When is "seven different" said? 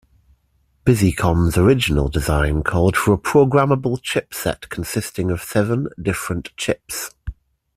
5.43-6.57